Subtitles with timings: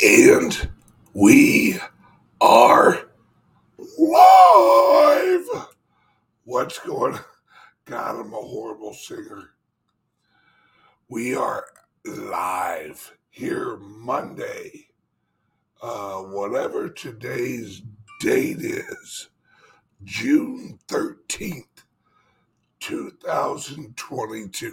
[0.00, 0.68] And
[1.12, 1.76] we
[2.40, 3.08] are
[3.98, 5.48] live.
[6.44, 7.20] What's going on?
[7.84, 9.50] God, I'm a horrible singer.
[11.08, 11.64] We are
[12.04, 14.86] live here Monday,
[15.82, 17.82] uh, whatever today's
[18.20, 19.30] date is,
[20.04, 21.64] June 13th,
[22.78, 24.72] 2022.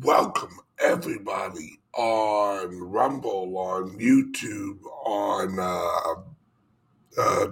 [0.00, 7.48] Welcome, everybody, on Rumble, on YouTube, on uh, uh,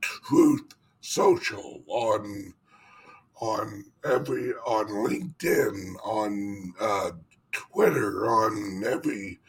[0.00, 2.54] Truth Social, on
[3.40, 7.10] on every on LinkedIn, on uh,
[7.52, 9.40] Twitter, on every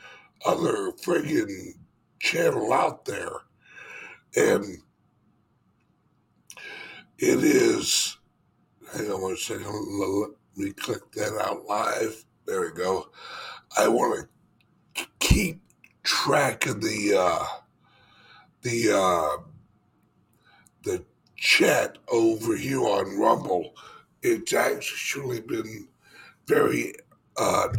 [0.46, 1.74] other friggin'
[2.20, 3.42] channel out there,
[4.36, 4.78] and
[7.18, 8.18] it is.
[8.94, 9.68] Hang on one second.
[9.68, 12.26] Let me click that out live.
[12.46, 13.10] There we go.
[13.78, 14.28] I want
[14.96, 15.62] to keep
[16.04, 17.46] track of the uh,
[18.62, 19.44] the uh,
[20.84, 21.06] the
[21.38, 23.74] chat over here on Rumble.
[24.22, 25.88] It's actually been
[26.48, 26.94] very
[27.38, 27.70] uh,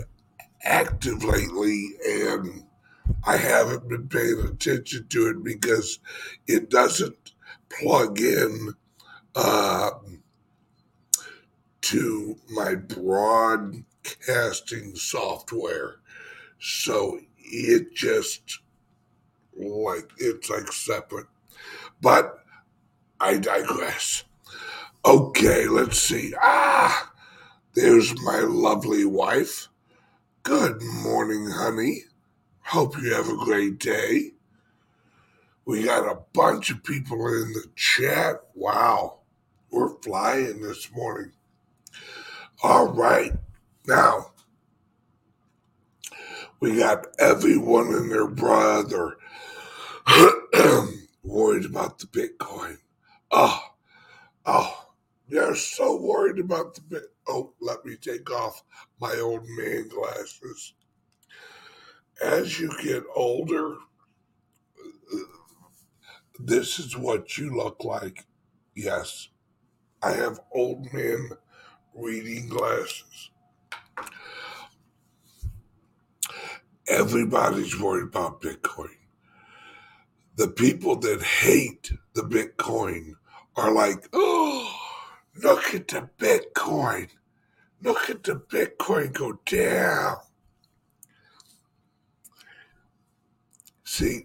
[0.64, 2.64] active lately, and
[3.26, 5.98] I haven't been paying attention to it because
[6.46, 7.32] it doesn't
[7.68, 8.74] plug in
[9.34, 9.90] uh,
[11.82, 12.74] to my
[14.02, 15.96] broadcasting software.
[16.58, 18.60] So it just
[19.56, 21.26] like it's like separate.
[22.00, 22.38] But
[23.20, 24.24] I digress.
[25.04, 26.32] Okay, let's see.
[26.40, 27.12] Ah,
[27.74, 29.68] there's my lovely wife.
[30.42, 32.04] Good morning, honey.
[32.60, 34.32] Hope you have a great day.
[35.64, 38.36] We got a bunch of people in the chat.
[38.54, 39.20] Wow,
[39.70, 41.32] we're flying this morning.
[42.64, 43.32] All right,
[43.86, 44.32] now
[46.60, 49.16] we got everyone and their brother
[51.22, 52.78] worried about the Bitcoin.
[53.30, 53.60] Oh,
[54.46, 54.86] oh,
[55.28, 57.04] they're so worried about the bit.
[57.28, 58.62] Oh, let me take off
[59.00, 60.74] my old man glasses.
[62.22, 63.76] As you get older,
[66.38, 68.26] this is what you look like.
[68.74, 69.28] Yes,
[70.02, 71.30] I have old man
[71.94, 73.31] reading glasses.
[76.88, 78.88] Everybody's worried about Bitcoin.
[80.36, 83.12] The people that hate the Bitcoin
[83.56, 84.74] are like, oh,
[85.42, 87.08] look at the Bitcoin.
[87.82, 90.16] Look at the Bitcoin go down.
[93.84, 94.24] See,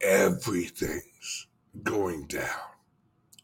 [0.00, 1.46] everything's
[1.82, 2.74] going down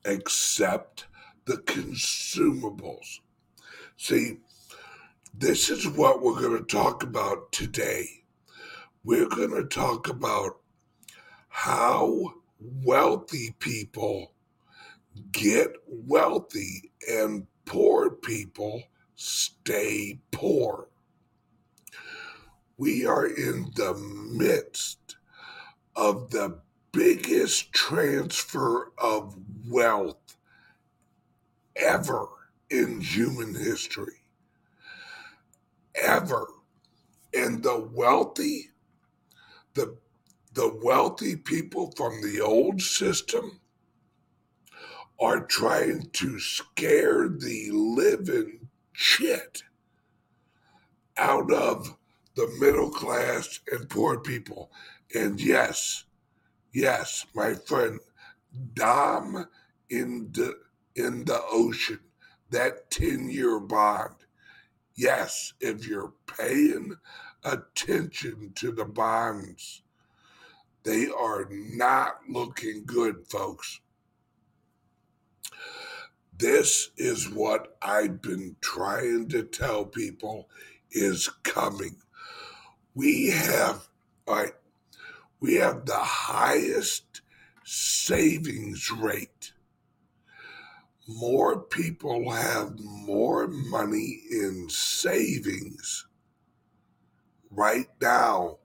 [0.05, 1.06] except
[1.45, 3.21] the consumables.
[3.97, 4.39] See,
[5.35, 8.07] this is what we're going to talk about today.
[9.05, 10.59] We're going to talk about
[11.49, 14.33] how wealthy people
[15.33, 18.83] get wealthy and poor people
[19.15, 20.89] stay poor.
[22.77, 25.17] We are in the midst
[25.95, 26.61] of the
[26.93, 29.37] biggest transfer of
[29.69, 30.37] wealth
[31.77, 32.27] ever
[32.71, 34.19] in human history.
[36.00, 36.47] Ever.
[37.33, 38.71] And the wealthy,
[39.75, 39.97] the
[40.53, 43.61] the wealthy people from the old system
[45.21, 49.62] are trying to scare the living shit
[51.16, 51.97] out of
[52.34, 54.72] the middle class and poor people.
[55.15, 56.05] And yes,
[56.72, 58.00] yes, my friend,
[58.75, 59.47] Dom
[59.88, 60.56] in the
[60.97, 62.00] in the ocean,
[62.50, 64.17] that 10-year bond.
[65.03, 66.94] Yes, if you're paying
[67.43, 69.81] attention to the bonds,
[70.83, 73.81] they are not looking good, folks.
[76.37, 80.50] This is what I've been trying to tell people
[80.91, 81.97] is coming.
[82.94, 83.88] We have,
[84.29, 84.52] all right,
[85.41, 87.23] we have the highest
[87.64, 89.55] savings rate.
[91.19, 96.07] More people have more money in savings
[97.51, 98.59] right now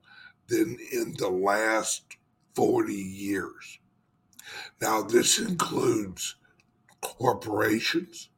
[0.46, 2.16] than in the last
[2.54, 3.80] 40 years.
[4.80, 6.36] Now, this includes
[7.00, 8.30] corporations,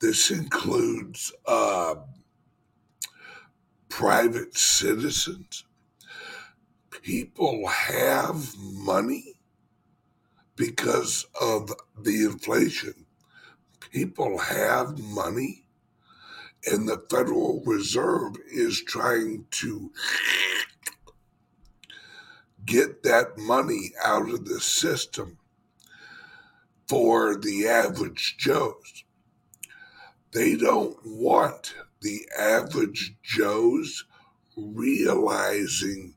[0.00, 1.94] this includes uh,
[3.88, 5.64] private citizens.
[7.02, 9.39] People have money
[10.60, 11.72] because of
[12.02, 13.06] the inflation.
[13.92, 15.64] People have money,
[16.66, 19.90] and the Federal Reserve is trying to
[22.66, 25.38] get that money out of the system
[26.86, 29.04] for the average Joes.
[30.32, 34.04] They don't want the average Joes
[34.58, 36.16] realizing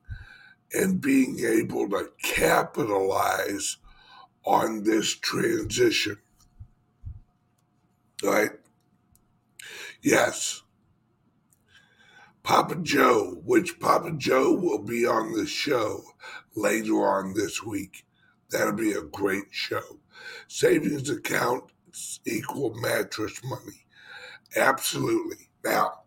[0.73, 3.77] and being able to capitalize
[4.45, 6.17] on this transition.
[8.23, 8.51] Right?
[10.01, 10.61] Yes.
[12.43, 16.03] Papa Joe, which Papa Joe will be on the show
[16.55, 18.05] later on this week.
[18.49, 19.99] That'll be a great show.
[20.47, 23.85] Savings accounts equal mattress money.
[24.55, 25.49] Absolutely.
[25.63, 26.01] Now,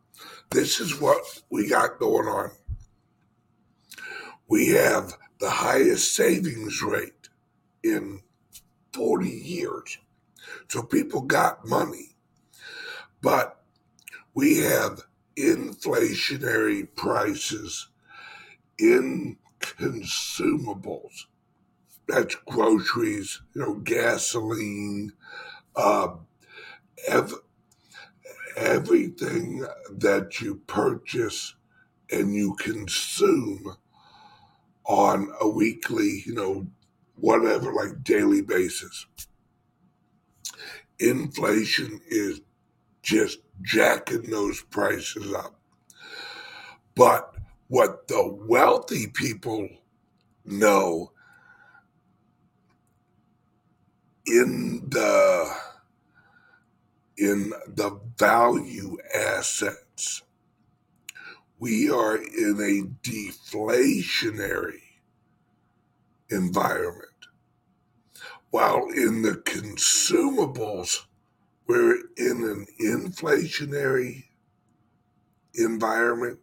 [0.51, 2.51] this is what we got going on.
[4.49, 7.29] We have the highest savings rate
[7.83, 8.21] in
[8.97, 9.99] 40 years.
[10.69, 12.17] So people got money.
[13.21, 13.63] But
[14.35, 15.03] we have
[15.37, 17.89] inflationary prices
[18.79, 21.27] in consumables.
[22.09, 25.13] That's groceries, you know, gasoline,
[25.75, 26.17] uh,
[27.09, 27.35] ev-
[28.57, 31.55] everything that you purchase
[32.11, 33.77] and you consume
[34.85, 36.67] on a weekly, you know,
[37.17, 39.07] whatever, like daily basis.
[40.99, 42.41] Inflation is
[43.03, 45.59] just jacking those prices up.
[46.95, 47.35] But
[47.69, 49.69] what the wealthy people
[50.45, 51.13] know
[54.27, 55.55] in the
[57.19, 60.23] in the value assets
[61.59, 64.86] we are in a deflationary
[66.31, 67.11] environment
[68.51, 71.03] while in the consumables
[71.67, 74.25] we're in an inflationary
[75.55, 76.39] environment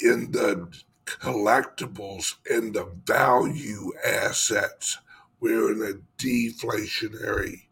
[0.00, 0.68] in the
[1.04, 4.98] collectibles and the value assets,
[5.40, 7.62] we're in a deflationary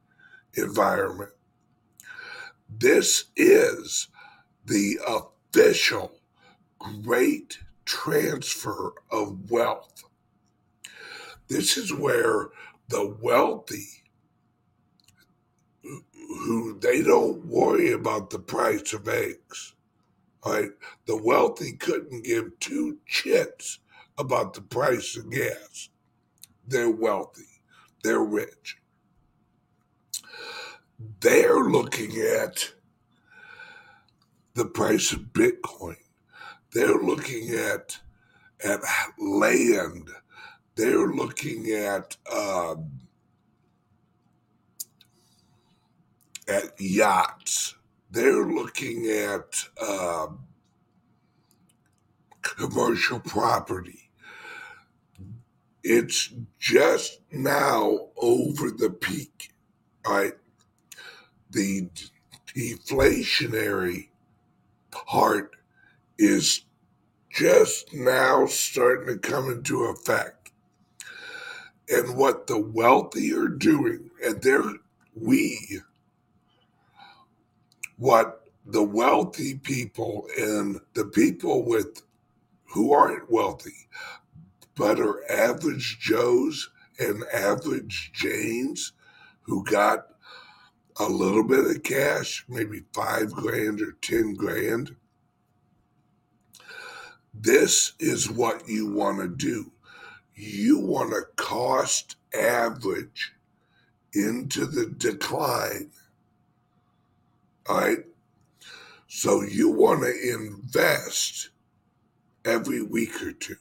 [0.55, 1.33] environment.
[2.69, 4.09] This is
[4.65, 6.13] the official
[6.79, 10.05] great transfer of wealth.
[11.53, 12.49] This is where
[12.89, 14.05] the wealthy
[15.83, 19.75] who they don't worry about the price of eggs.
[20.47, 20.71] Right?
[21.05, 23.81] The wealthy couldn't give two chits
[24.17, 25.91] about the price of gas.
[26.67, 27.61] They're wealthy.
[28.03, 28.79] They're rich.
[31.21, 32.73] They're looking at
[34.55, 35.97] the price of Bitcoin.
[36.73, 37.99] They're looking at
[38.65, 38.81] at
[39.19, 40.09] land.
[40.75, 43.01] They're looking at um,
[46.49, 47.75] at yachts.
[48.11, 50.41] They're looking at um,
[52.43, 54.11] commercial property.
[55.83, 59.53] It's just now over the peak,
[60.07, 60.35] right?
[61.51, 61.89] The
[62.55, 64.09] deflationary
[64.91, 65.57] part
[66.19, 66.65] is
[67.31, 70.42] just now starting to come into effect.
[71.89, 74.63] And what the wealthy are doing, and they're
[75.15, 75.81] we
[77.97, 82.03] what the wealthy people and the people with
[82.65, 83.89] who aren't wealthy
[84.75, 88.93] but are average Joes and average Janes
[89.43, 90.07] who got
[90.99, 94.95] a little bit of cash, maybe five grand or 10 grand.
[97.35, 99.72] This is what you want to do.
[100.35, 103.33] You want to cost average
[104.15, 105.91] into the decline
[107.69, 108.05] all right.
[109.07, 111.51] So you want to invest
[112.45, 113.57] every week or two.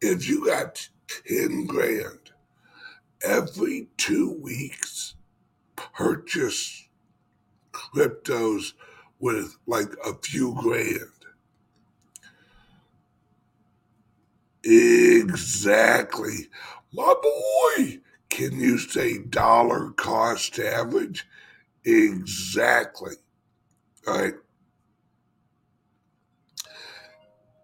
[0.00, 0.88] If you got
[1.28, 2.18] 10 grand
[3.22, 5.14] every two weeks,
[5.76, 6.88] purchase
[7.72, 8.72] cryptos
[9.20, 11.08] with like a few grand.
[14.64, 16.48] Exactly.
[16.92, 17.98] My boy,
[18.30, 21.26] can you say dollar cost average?
[21.84, 23.14] Exactly.
[24.06, 24.34] Right?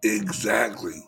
[0.03, 1.07] Exactly.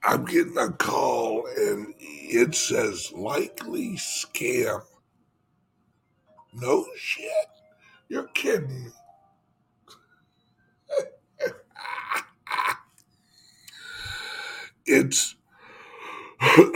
[0.03, 4.82] I'm getting a call and it says likely scam.
[6.53, 7.25] No shit.
[8.08, 8.91] You're kidding me.
[14.86, 15.36] It's
[16.41, 16.72] no,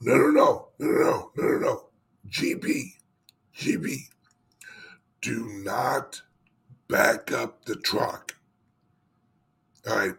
[0.00, 0.68] no, no.
[0.78, 1.84] no, no, no, no, no.
[2.28, 2.94] GB,
[3.58, 3.96] GB,
[5.20, 6.22] do not
[6.88, 8.36] back up the truck.
[9.88, 10.14] All right.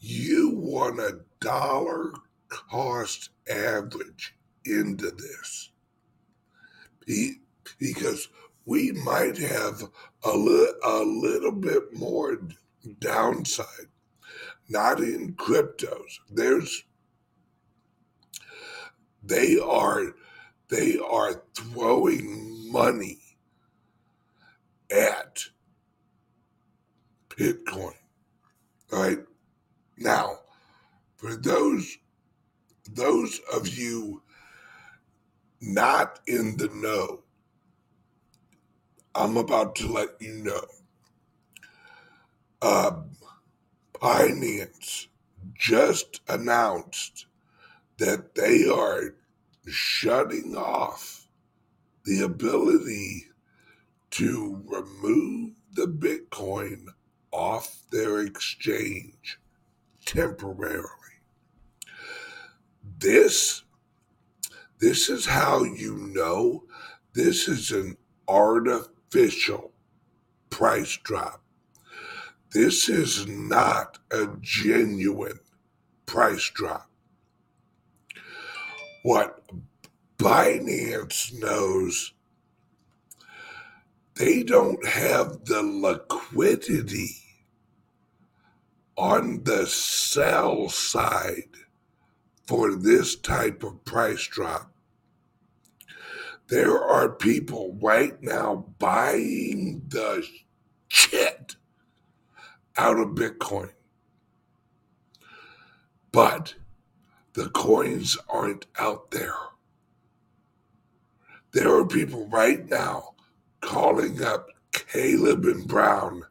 [0.00, 2.12] You want a dollar
[2.50, 5.72] cost average into this.
[7.78, 8.28] Because
[8.66, 9.84] we might have
[10.24, 12.38] a, li- a little bit more
[13.00, 13.66] downside,
[14.68, 16.20] not in cryptos.
[16.30, 16.84] There's
[19.24, 20.14] they are
[20.70, 23.20] they are throwing money
[24.90, 25.40] at
[27.30, 27.94] Bitcoin.
[28.92, 29.18] right
[29.98, 30.40] Now,
[31.22, 31.98] for those
[32.90, 34.22] those of you
[35.60, 37.20] not in the know,
[39.14, 40.64] I'm about to let you know.
[42.60, 43.10] Um,
[43.94, 45.06] Binance
[45.54, 47.26] just announced
[47.98, 49.14] that they are
[49.68, 51.28] shutting off
[52.04, 53.26] the ability
[54.10, 56.86] to remove the Bitcoin
[57.30, 59.38] off their exchange
[60.04, 61.01] temporarily.
[63.02, 63.64] This
[64.78, 66.64] this is how you know
[67.14, 67.96] this is an
[68.28, 69.72] artificial
[70.50, 71.42] price drop.
[72.52, 75.40] This is not a genuine
[76.06, 76.88] price drop.
[79.02, 79.40] What
[80.18, 82.12] Binance knows,
[84.14, 87.16] they don't have the liquidity
[88.96, 91.61] on the sell side
[92.46, 94.72] for this type of price drop.
[96.48, 100.26] There are people right now buying the
[100.88, 101.56] shit
[102.76, 103.70] out of Bitcoin.
[106.10, 106.54] But
[107.32, 109.34] the coins aren't out there.
[111.52, 113.14] There are people right now
[113.60, 116.24] calling up Caleb and Brown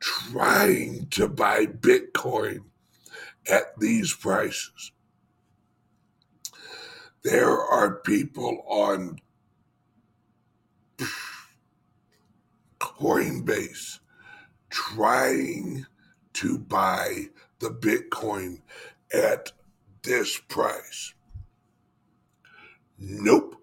[0.00, 2.64] trying to buy Bitcoin
[3.50, 4.92] at these prices.
[7.22, 9.20] There are people on
[12.80, 14.00] Coinbase
[14.70, 15.86] trying
[16.32, 17.26] to buy
[17.60, 18.60] the Bitcoin
[19.14, 19.52] at
[20.02, 21.14] this price.
[22.98, 23.54] Nope.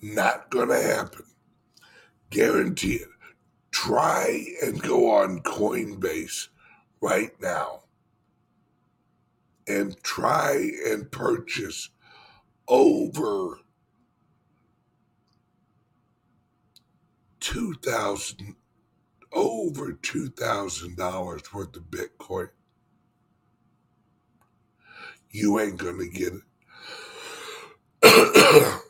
[0.00, 1.24] Not going to happen.
[2.30, 3.08] Guarantee it.
[3.72, 6.48] Try and go on Coinbase
[7.00, 7.82] right now
[9.66, 11.90] and try and purchase
[12.68, 13.58] over
[17.40, 18.56] 2000
[19.32, 22.48] over $2,000 worth of Bitcoin.
[25.30, 26.42] You ain't going to get it.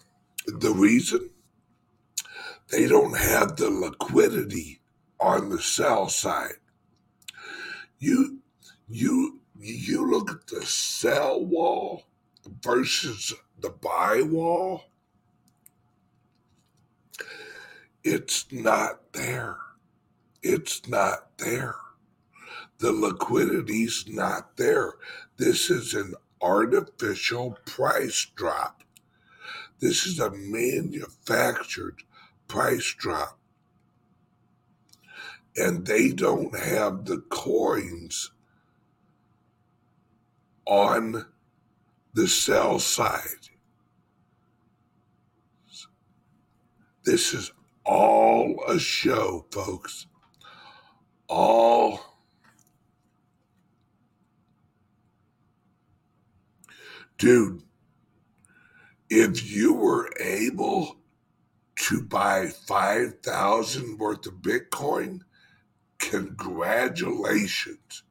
[0.47, 1.31] the reason
[2.71, 4.81] they don't have the liquidity
[5.21, 6.55] on the sell side.
[7.99, 8.38] You
[8.88, 12.02] you you look at the sell wall
[12.62, 14.85] versus the buy wall.
[18.02, 19.59] It's not there.
[20.42, 21.76] It's not there.
[22.78, 24.95] The liquidity's not there.
[25.37, 28.83] This is an artificial price drop.
[29.78, 32.02] This is a manufactured
[32.49, 33.38] price drop.
[35.57, 38.31] And they don't have the coins
[40.73, 41.25] on
[42.14, 43.21] the sell side.
[47.05, 47.52] This is
[47.85, 50.07] all a show, folks.
[51.29, 52.00] All
[57.19, 57.61] dude,
[59.11, 60.97] if you were able
[61.81, 65.21] to buy 5,000 worth of Bitcoin,
[65.99, 68.05] congratulations.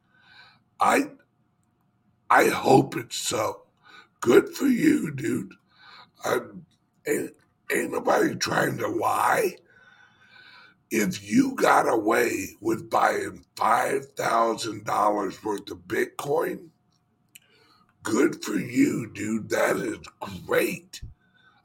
[0.79, 1.09] I
[2.31, 3.63] I hope it's so.
[4.21, 5.53] Good for you, dude.
[6.25, 6.65] I'm,
[7.07, 7.31] ain't,
[7.73, 9.57] ain't nobody trying to lie.
[10.91, 16.69] If you got away with buying $5,000 worth of Bitcoin,
[18.03, 19.49] good for you, dude.
[19.49, 19.99] That is
[20.47, 21.01] great.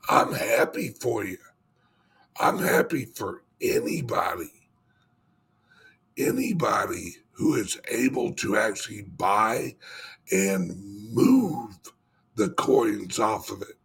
[0.09, 1.39] I'm happy for you.
[2.41, 4.71] I'm happy for anybody,
[6.19, 9.77] anybody who is able to actually buy
[10.33, 11.79] and move
[12.35, 13.77] the coins off of it.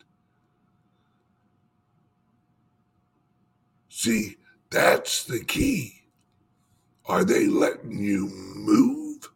[3.89, 4.37] See,
[4.69, 6.03] that's the key.
[7.05, 9.29] Are they letting you move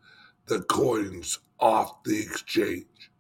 [0.48, 3.12] the coins off the exchange?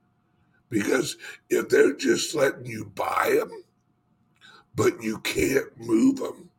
[0.70, 1.18] Because
[1.50, 3.63] if they're just letting you buy them,
[4.75, 6.50] but you can't move them,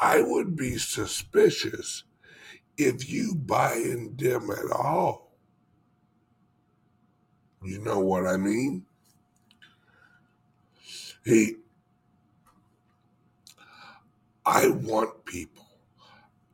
[0.00, 2.04] I would be suspicious
[2.76, 5.27] if you buy in them at all.
[7.62, 8.86] You know what I mean?
[11.24, 11.56] Hey,
[14.46, 15.66] I want people,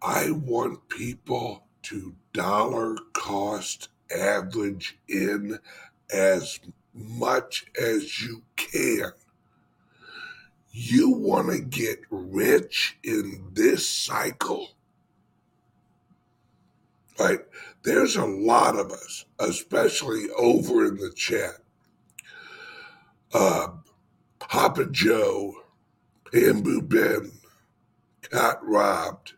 [0.02, 5.58] I want people to dollar cost average in
[6.12, 6.58] as
[6.94, 9.12] much as you can.
[10.72, 14.70] You want to get rich in this cycle?
[17.18, 17.40] Right?
[17.82, 21.54] There's a lot of us, especially over in the chat.
[23.32, 23.68] Uh,
[24.38, 25.54] Papa Joe,
[26.32, 27.32] Bamboo Ben,
[28.30, 29.34] Got Robbed,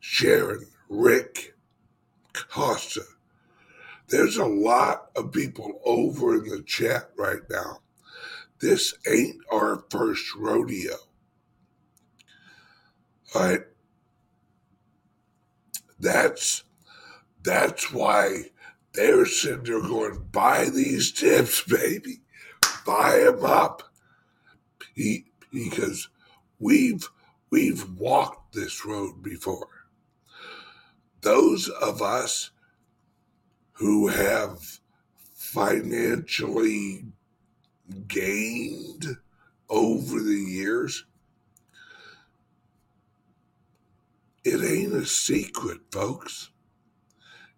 [0.00, 1.54] Sharon, Rick,
[2.32, 3.02] Costa.
[4.08, 7.80] There's a lot of people over in the chat right now.
[8.60, 10.94] This ain't our first rodeo.
[13.34, 13.62] All right.
[15.98, 16.64] That's
[17.42, 18.44] that's why
[18.92, 22.20] they're sitting there going, buy these tips, baby.
[22.86, 23.82] Buy them up.
[25.52, 26.08] Because
[26.58, 27.08] we've
[27.50, 29.68] we've walked this road before.
[31.22, 32.50] Those of us
[33.72, 34.80] who have
[35.34, 37.04] financially
[38.08, 39.18] gained
[39.68, 41.04] over the years,
[44.44, 46.51] it ain't a secret, folks.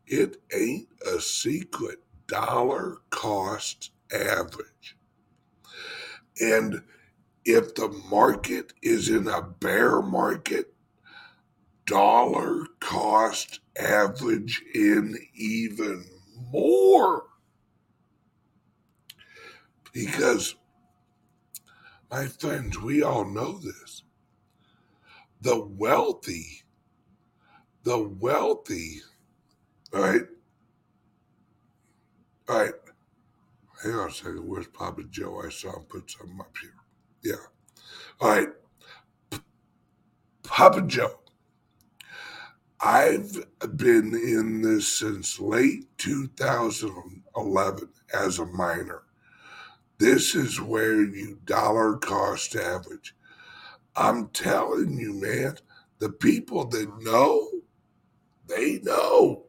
[0.07, 2.01] It ain't a secret.
[2.27, 4.97] Dollar cost average.
[6.41, 6.83] And
[7.45, 10.75] if the market is in a bear market,
[11.87, 16.05] dollar cost average in even
[16.51, 17.25] more.
[19.93, 20.57] Because,
[22.11, 24.03] my friends, we all know this.
[25.43, 26.63] The wealthy,
[27.83, 29.03] the wealthy,
[29.95, 30.23] all right?
[32.49, 32.75] All right.
[33.83, 34.49] Hang on a second.
[34.49, 35.43] Where's Papa Joe?
[35.45, 36.75] I saw him put something up here.
[37.23, 37.45] Yeah.
[38.21, 38.49] All right.
[40.43, 41.21] Papa Joe.
[42.81, 49.03] I've been in this since late 2011 as a miner.
[49.99, 53.15] This is where you dollar cost average.
[53.97, 55.57] I'm telling you, man,
[55.99, 57.49] the people that know,
[58.47, 59.44] they know.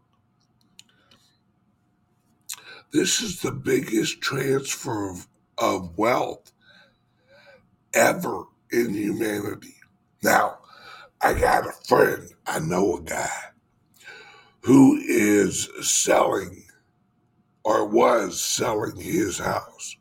[2.96, 5.28] This is the biggest transfer of,
[5.58, 6.54] of wealth
[7.94, 9.76] ever in humanity.
[10.24, 10.60] Now,
[11.20, 13.38] I got a friend, I know a guy
[14.62, 16.64] who is selling
[17.66, 19.98] or was selling his house.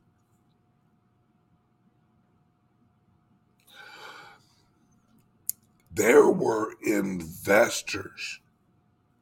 [5.93, 8.39] There were investors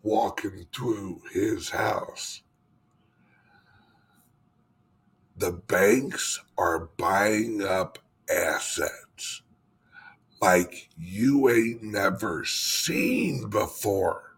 [0.02, 2.42] walking through his house.
[5.36, 7.98] The banks are buying up
[8.30, 9.42] assets
[10.40, 14.36] like you ain't never seen before.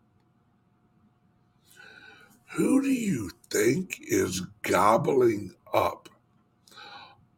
[2.57, 6.09] Who do you think is gobbling up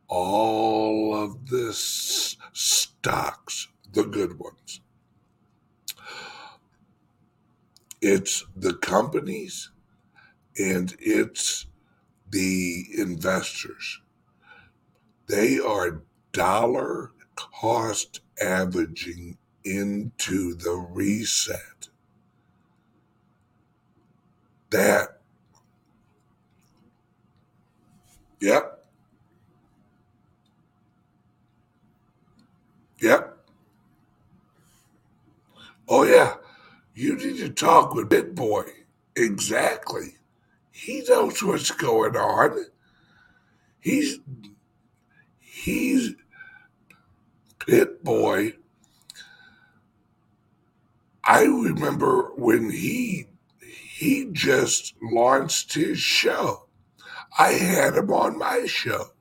[0.08, 4.80] all of this stocks, the good ones?
[8.02, 9.70] It's the companies
[10.58, 11.66] and it's
[12.30, 14.00] the investors.
[15.28, 21.88] They are dollar cost averaging into the reset.
[24.70, 25.20] That,
[28.40, 28.84] yep.
[33.00, 33.36] Yep.
[35.88, 36.34] Oh, yeah.
[36.94, 38.68] You need to talk with BitBoy.
[39.16, 40.15] Exactly.
[40.76, 42.66] He knows what's going on.
[43.80, 44.18] He's
[45.40, 46.14] he's
[47.60, 48.56] BitBoy.
[51.24, 56.68] I remember when he he just launched his show.
[57.38, 59.12] I had him on my show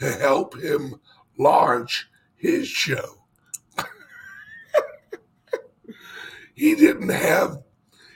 [0.00, 0.96] to help him
[1.38, 3.22] launch his show.
[6.56, 7.62] he didn't have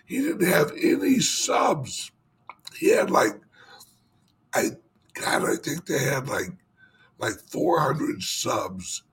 [0.05, 2.11] he didn't have any subs.
[2.83, 3.41] He had like
[4.53, 4.71] I
[5.15, 6.51] God, I think they had like
[7.17, 9.05] like 400 subs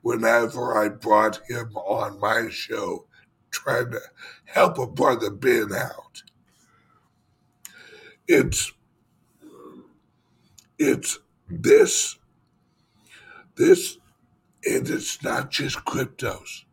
[0.00, 3.04] whenever I brought him on my show,
[3.50, 4.00] trying to
[4.46, 6.22] help a brother Ben out.
[8.26, 8.72] It's
[10.78, 11.18] it's
[11.50, 12.16] this,
[13.56, 13.98] this,
[14.64, 16.64] and it's not just cryptos.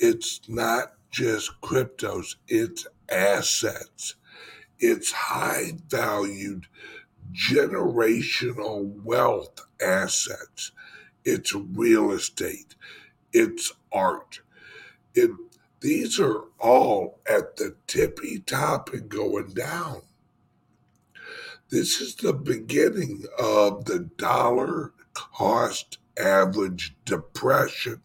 [0.00, 2.34] It's not just cryptos.
[2.48, 4.16] It's assets.
[4.78, 6.66] It's high valued
[7.32, 10.72] generational wealth assets.
[11.24, 12.74] It's real estate.
[13.32, 14.40] It's art.
[15.14, 15.30] It,
[15.80, 20.02] these are all at the tippy top and going down.
[21.70, 28.02] This is the beginning of the dollar cost average depression.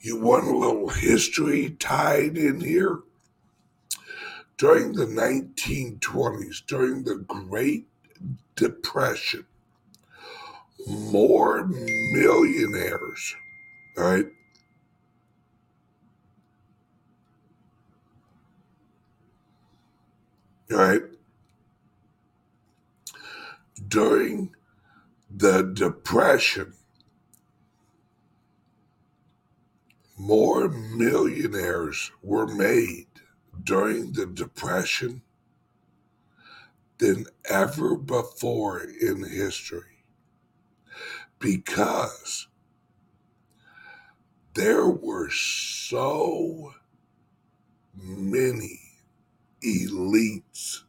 [0.00, 3.00] You want a little history tied in here?
[4.56, 7.88] During the 1920s, during the Great
[8.54, 9.46] Depression,
[10.86, 13.34] more millionaires,
[13.96, 14.26] right?
[20.70, 21.02] Right?
[23.88, 24.54] During
[25.30, 26.74] the Depression,
[30.16, 33.08] more millionaires were made
[33.64, 35.22] during the Depression
[36.98, 40.04] than ever before in history
[41.38, 42.48] because
[44.54, 46.72] there were so
[47.94, 48.80] many
[49.64, 50.80] elites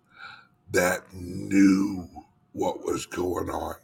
[0.72, 2.08] that knew
[2.54, 3.76] what was going on.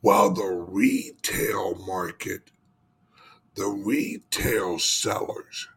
[0.00, 2.50] While the retail market,
[3.54, 5.68] the retail sellers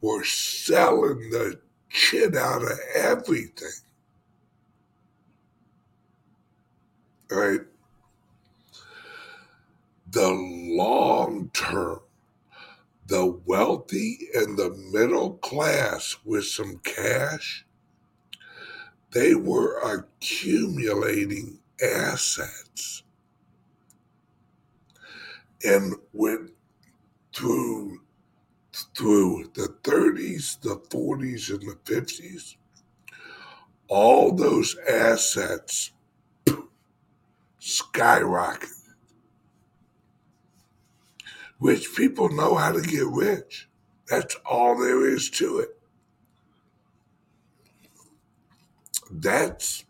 [0.00, 1.58] were selling the
[1.88, 3.68] shit out of everything.
[7.30, 7.60] Right?
[10.10, 12.00] The long term,
[13.06, 17.66] the wealthy and the middle class with some cash,
[19.10, 23.02] they were accumulating assets
[25.64, 26.50] and went
[27.34, 28.00] through
[28.98, 32.56] through the 30s, the 40s, and the 50s,
[33.86, 35.92] all those assets
[37.60, 38.72] skyrocketed.
[41.60, 43.68] Rich people know how to get rich.
[44.08, 45.78] That's all there is to it.
[49.12, 49.84] That's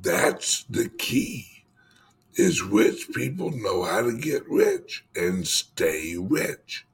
[0.00, 1.64] that's the key
[2.34, 6.86] is rich people know how to get rich and stay rich.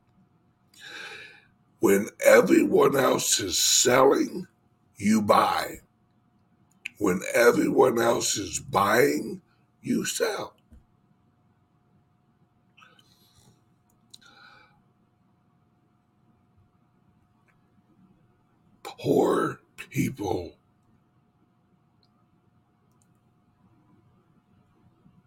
[1.80, 4.46] When everyone else is selling,
[4.96, 5.80] you buy.
[6.98, 9.42] When everyone else is buying,
[9.80, 10.56] you sell.
[18.82, 20.56] Poor people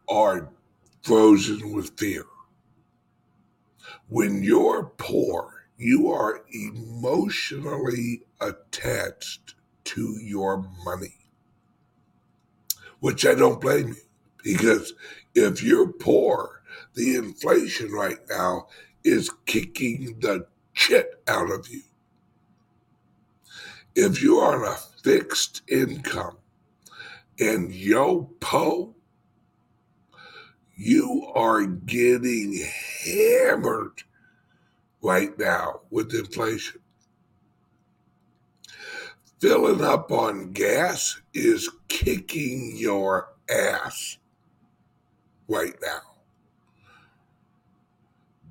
[0.10, 0.50] are
[1.04, 2.26] frozen with fear.
[4.10, 11.15] When you're poor, you are emotionally attached to your money,
[13.00, 13.96] which I don't blame you
[14.44, 14.94] because
[15.34, 16.62] if you're poor,
[16.94, 18.67] the inflation right now
[19.04, 21.82] is kicking the shit out of you.
[23.96, 26.38] If you're on a fixed income
[27.39, 28.96] and yo po,
[30.76, 32.63] you are getting
[33.04, 34.04] hammered
[35.02, 36.82] right now with inflation.
[39.40, 44.18] Filling up on gas is kicking your ass
[45.48, 46.02] right now.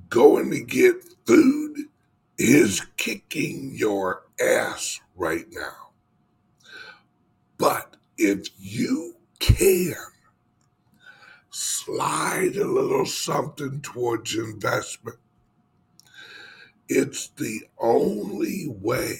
[0.09, 1.77] Going to get food
[2.37, 5.93] is kicking your ass right now.
[7.57, 9.95] But if you can
[11.51, 15.19] slide a little something towards investment,
[16.91, 19.17] it's the only way.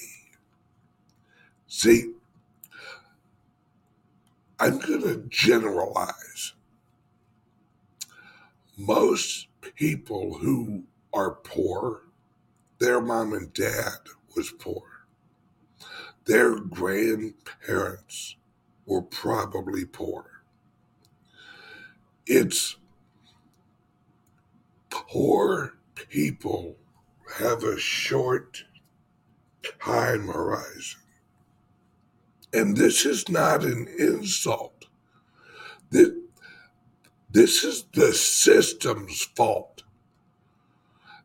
[1.67, 2.11] See,
[4.59, 6.51] I'm going to generalize.
[8.77, 12.01] Most people who are poor,
[12.79, 13.99] their mom and dad
[14.35, 14.83] was poor.
[16.25, 18.35] Their grandparents
[18.85, 20.43] were probably poor.
[22.27, 22.75] It's
[24.89, 26.75] poor people
[27.37, 28.63] have a short
[29.83, 31.01] time horizon.
[32.53, 34.85] And this is not an insult.
[35.89, 39.83] This, is the system's fault.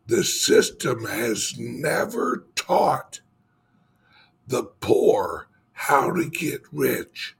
[0.07, 3.21] The system has never taught
[4.47, 7.37] the poor how to get rich.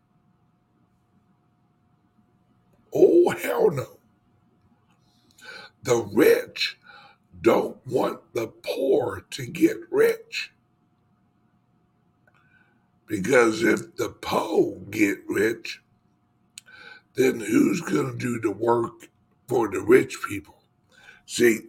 [2.93, 3.99] Oh, hell no.
[5.83, 6.79] The rich
[7.41, 10.53] don't want the poor to get rich.
[13.07, 15.81] Because if the poor get rich,
[17.15, 19.09] then who's going to do the work
[19.49, 20.63] for the rich people?
[21.27, 21.61] See,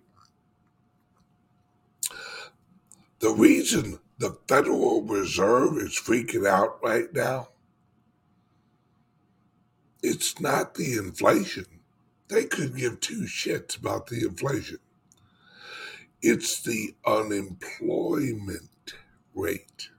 [3.20, 7.50] the reason the Federal Reserve is freaking out right now,
[10.02, 11.66] it's not the inflation.
[12.28, 14.80] They could give two shits about the inflation.
[16.22, 18.94] It's the unemployment
[19.36, 19.90] rate.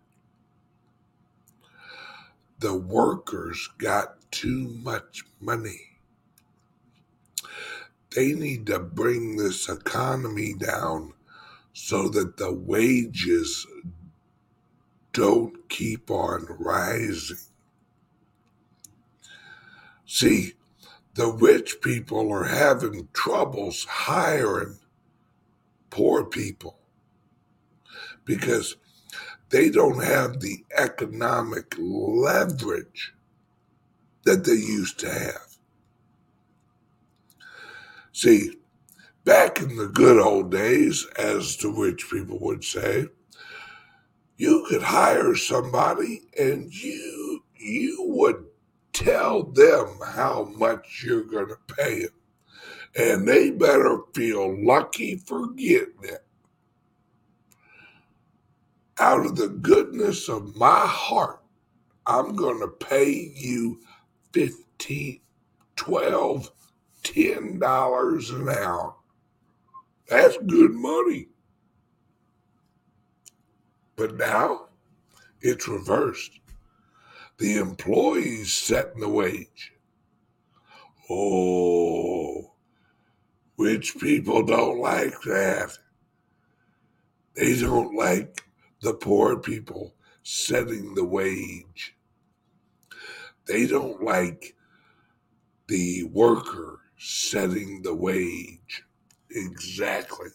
[2.59, 5.81] The workers got too much money.
[8.16, 11.12] They need to bring this economy down
[11.72, 13.64] so that the wages
[15.12, 17.37] don't keep on rising.
[20.04, 20.54] See,
[21.14, 24.78] the rich people are having troubles hiring
[25.90, 26.79] poor people
[28.24, 28.77] because
[29.51, 33.14] they don't have the economic leverage
[34.24, 35.57] that they used to have.
[38.12, 38.59] See,
[39.24, 43.07] back in the good old days, as the rich people would say,
[44.37, 48.44] you could hire somebody and you you would
[48.92, 52.12] tell them how much you're going to pay them.
[52.96, 56.24] And they better feel lucky for getting it.
[58.98, 61.40] Out of the goodness of my heart,
[62.07, 63.81] I'm going to pay you
[64.33, 65.20] 15,
[65.77, 66.51] 12,
[67.05, 68.94] 10 dollars an hour.
[70.09, 71.29] That's good money.
[73.96, 74.68] But now
[75.40, 76.33] it's reversed.
[77.38, 79.72] The employees setting the wage.
[81.11, 82.53] Oh,
[83.58, 85.76] rich people don't like that.
[87.34, 88.44] They don't like
[88.80, 91.96] the poor people setting the wage.
[93.46, 94.54] They don't like
[95.66, 98.84] the worker setting the wage.
[99.30, 100.30] Exactly.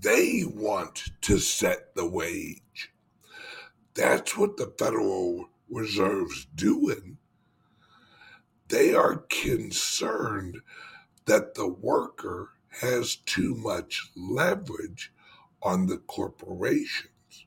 [0.00, 2.90] They want to set the wage.
[3.94, 7.18] That's what the Federal Reserve's doing.
[8.68, 10.60] They are concerned
[11.30, 12.48] that the worker
[12.80, 15.12] has too much leverage
[15.62, 17.46] on the corporations.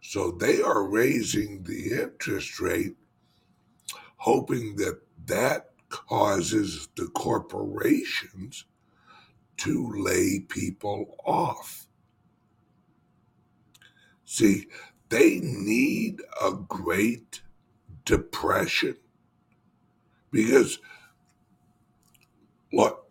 [0.00, 2.96] So they are raising the interest rate,
[4.16, 8.64] hoping that that causes the corporations
[9.58, 11.86] to lay people off.
[14.24, 14.66] See,
[15.08, 17.42] they need a great
[18.04, 18.96] depression
[20.32, 20.80] because
[22.76, 23.10] look,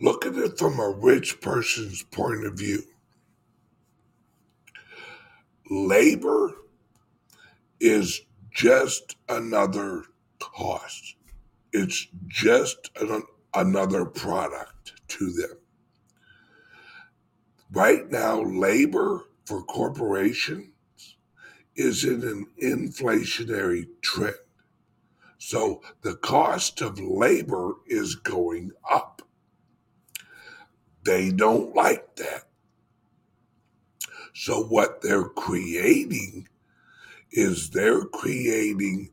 [0.00, 2.82] look at it from a rich person's point of view.
[5.70, 6.52] Labor
[7.80, 10.04] is just another
[10.40, 11.16] cost.
[11.72, 13.22] It's just an,
[13.54, 15.58] another product to them.
[17.72, 20.72] Right now, labor for corporations
[21.76, 24.34] is in an inflationary trend.
[25.48, 29.22] So the cost of labor is going up.
[31.04, 32.48] They don't like that.
[34.34, 36.48] So what they're creating
[37.30, 39.10] is they're creating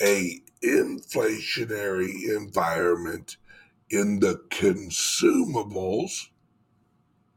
[0.00, 3.36] a inflationary environment
[3.90, 6.28] in the consumables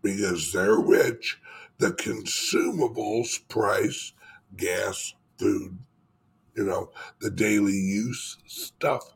[0.04, 1.40] because they're rich
[1.80, 4.14] the consumables price
[4.56, 5.80] gas food
[6.58, 6.90] you know
[7.22, 9.14] the daily use stuff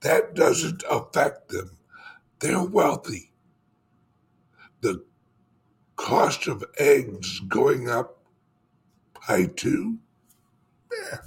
[0.00, 1.78] that doesn't affect them.
[2.38, 3.32] They're wealthy.
[4.82, 5.04] The
[5.96, 8.22] cost of eggs going up
[9.26, 9.98] by two,
[10.92, 11.18] yeah,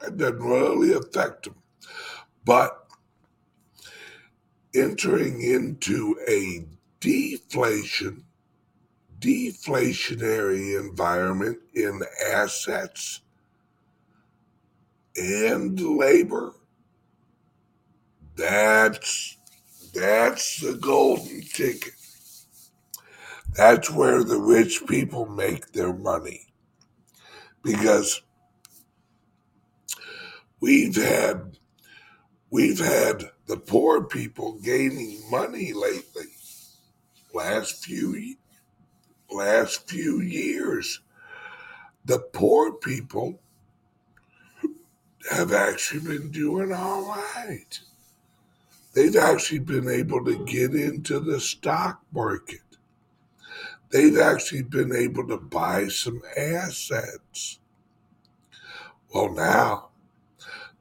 [0.00, 1.56] that doesn't really affect them.
[2.44, 2.86] But
[4.74, 6.64] entering into a
[7.00, 8.24] deflation,
[9.18, 12.00] deflationary environment in
[12.32, 13.20] assets
[15.18, 16.52] and labor,
[18.36, 19.36] that's
[19.94, 21.94] that's the golden ticket.
[23.54, 26.46] That's where the rich people make their money.
[27.62, 28.22] Because
[30.60, 31.58] we've had
[32.50, 36.26] we've had the poor people gaining money lately.
[37.34, 38.36] Last few
[39.30, 41.00] last few years.
[42.04, 43.40] The poor people
[45.30, 47.80] have actually been doing all right.
[48.94, 52.60] They've actually been able to get into the stock market.
[53.90, 57.58] They've actually been able to buy some assets.
[59.14, 59.88] Well, now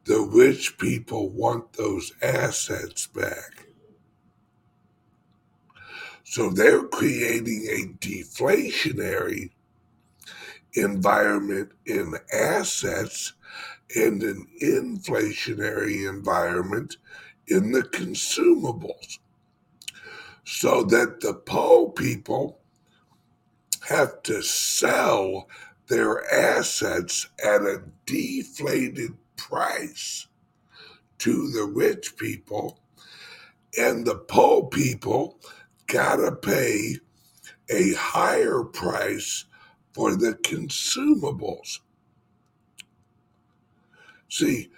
[0.05, 3.67] the rich people want those assets back.
[6.23, 9.51] So they're creating a deflationary
[10.73, 13.33] environment in assets
[13.95, 16.97] and an inflationary environment
[17.47, 19.19] in the consumables.
[20.45, 22.59] So that the poor people
[23.87, 25.47] have to sell
[25.87, 30.27] their assets at a deflated price
[31.19, 32.79] to the rich people
[33.77, 35.39] and the poor people
[35.87, 36.97] gotta pay
[37.69, 39.45] a higher price
[39.93, 41.79] for the consumables
[44.29, 44.71] See,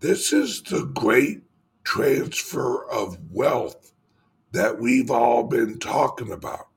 [0.00, 1.42] this is the great
[1.84, 3.92] transfer of wealth
[4.52, 6.68] that we've all been talking about.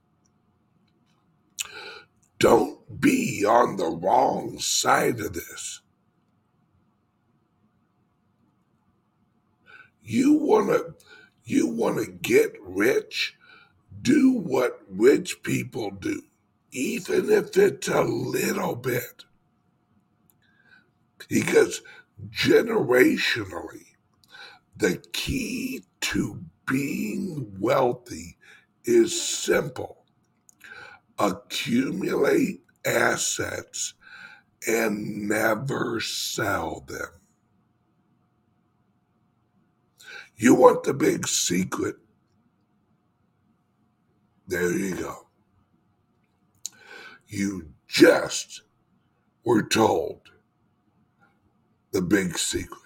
[2.39, 5.81] Don't be on the wrong side of this.
[10.03, 10.93] You want to
[11.45, 13.35] you want to get rich,
[14.01, 16.23] do what rich people do,
[16.71, 19.25] even if it's a little bit.
[21.29, 21.81] Because
[22.29, 23.85] generationally,
[24.77, 28.37] the key to being wealthy
[28.85, 30.05] is simple
[31.19, 33.93] accumulate assets
[34.67, 37.07] and never sell them.
[40.35, 41.95] You want the big secret?
[44.47, 45.27] There you go.
[47.27, 48.61] You just
[49.43, 50.21] were told
[51.95, 52.81] the big secret.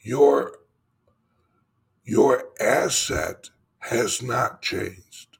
[0.02, 0.58] your,
[2.04, 5.38] your asset has not changed.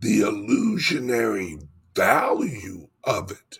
[0.00, 1.58] The illusionary
[1.94, 3.58] value of it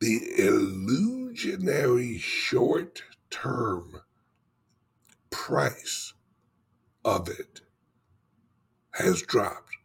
[0.00, 4.00] the illusionary short term
[5.30, 6.14] price
[7.04, 7.60] of it
[8.92, 9.76] has dropped.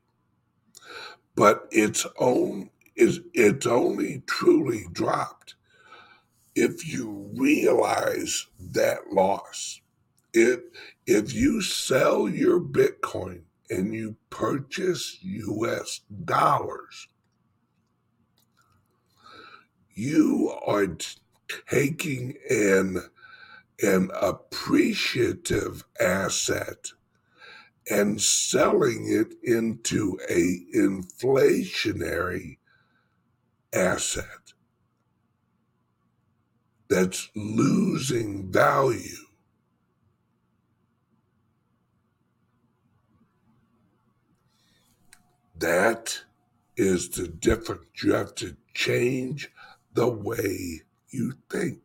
[1.35, 5.55] But its own is it's only truly dropped
[6.55, 9.81] if you realize that loss.
[10.33, 10.61] If
[11.07, 17.09] if you sell your Bitcoin and you purchase US dollars,
[19.95, 20.97] you are
[21.69, 23.01] taking an
[23.83, 26.91] an appreciative asset
[27.89, 32.57] and selling it into a inflationary
[33.73, 34.53] asset.
[36.87, 39.25] That's losing value.
[45.57, 46.21] That
[46.77, 47.85] is the difference.
[48.01, 49.51] You have to change
[49.95, 51.79] the way you think.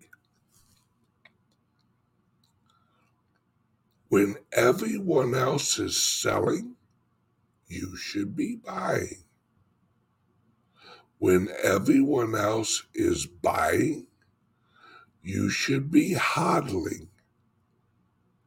[4.09, 6.75] When everyone else is selling,
[7.69, 9.23] you should be buying.
[11.19, 14.09] When everyone else is buying,
[15.23, 17.07] you should be hodling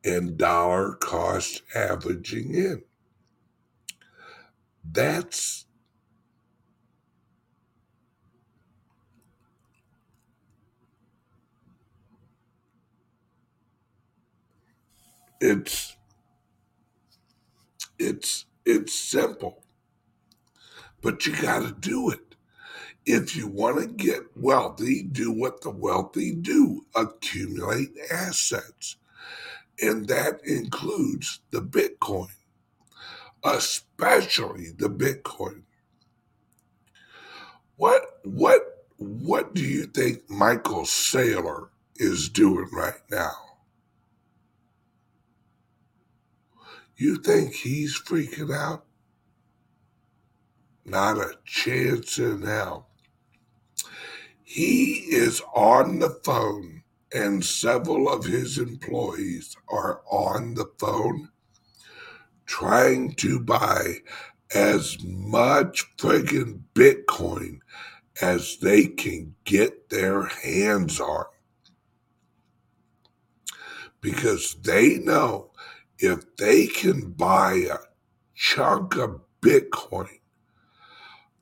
[0.03, 2.83] and dollar cost averaging in.
[4.83, 5.65] That's
[15.43, 15.97] It's
[17.99, 19.65] it's it's simple,
[21.01, 22.35] but you got to do it.
[23.05, 28.95] If you want to get wealthy, do what the wealthy do: accumulate assets,
[29.81, 32.31] and that includes the Bitcoin,
[33.43, 35.63] especially the Bitcoin.
[37.77, 38.61] What what
[38.97, 43.42] what do you think Michael Saylor is doing right now?
[46.95, 48.85] You think he's freaking out?
[50.85, 52.89] Not a chance in hell.
[54.43, 56.83] He is on the phone,
[57.13, 61.29] and several of his employees are on the phone
[62.45, 63.95] trying to buy
[64.53, 67.59] as much friggin' Bitcoin
[68.21, 71.25] as they can get their hands on.
[74.01, 75.52] Because they know
[76.03, 77.77] if they can buy a
[78.35, 80.19] chunk of Bitcoin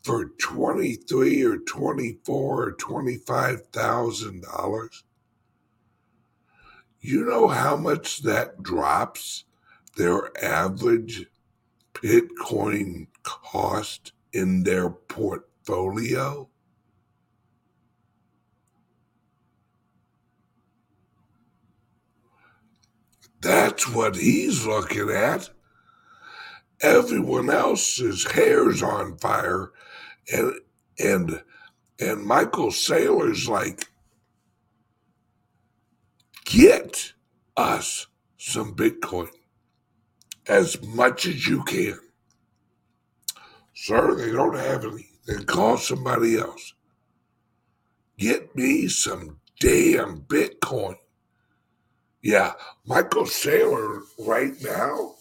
[0.03, 5.03] for twenty three or twenty four or twenty five thousand dollars,
[6.99, 9.45] you know how much that drops
[9.97, 11.25] their average
[11.95, 16.47] Bitcoin cost in their portfolio?
[23.41, 25.49] That's what he's looking at.
[26.81, 29.71] Everyone else's hair's on fire,
[30.31, 30.53] and
[30.99, 31.41] and
[31.99, 33.87] and Michael Saylor's like,
[36.45, 37.13] get
[37.57, 39.29] us some Bitcoin
[40.47, 41.99] as much as you can.
[43.73, 45.07] Sir, they don't have any.
[45.25, 46.73] Then call somebody else.
[48.17, 50.95] Get me some damn Bitcoin.
[52.21, 52.53] Yeah,
[52.85, 55.15] Michael Saylor right now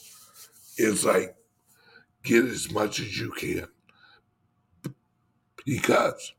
[0.76, 1.34] is like,
[2.22, 3.66] get as much as you can.
[5.64, 6.34] Because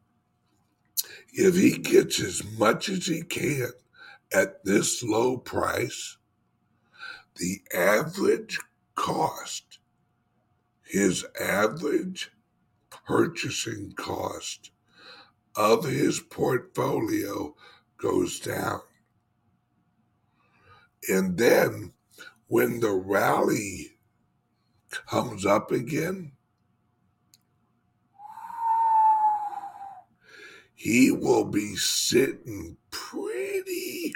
[1.34, 3.72] if he gets as much as he can
[4.34, 6.18] at this low price,
[7.38, 8.60] the average
[8.96, 9.80] cost,
[10.84, 12.32] his average
[13.08, 14.72] purchasing cost
[15.56, 17.56] of his portfolio
[17.98, 18.82] goes down.
[21.10, 21.94] And then
[22.48, 23.98] when the rally
[24.90, 26.32] comes up again,
[30.74, 34.14] he will be sitting pretty.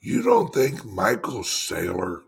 [0.00, 2.22] You don't think Michael Saylor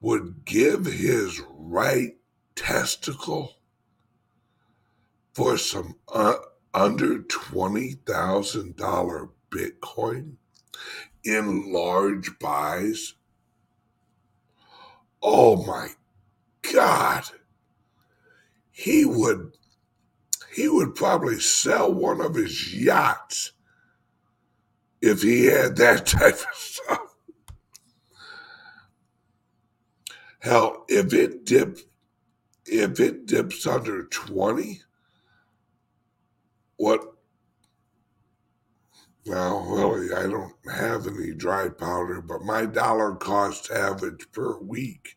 [0.00, 2.16] would give his right
[2.54, 3.56] testicle
[5.32, 6.34] for some uh,
[6.72, 10.36] under $20,000 Bitcoin
[11.24, 13.14] in large buys?
[15.22, 15.88] Oh my
[16.72, 17.24] God.
[18.70, 19.52] He would
[20.54, 23.52] he would probably sell one of his yachts
[25.00, 27.16] if he had that type of stuff.
[30.40, 31.84] Hell, if it dips
[32.66, 34.80] if it dips under 20,
[36.76, 37.13] what
[39.26, 45.16] well, really, I don't have any dry powder, but my dollar cost average per week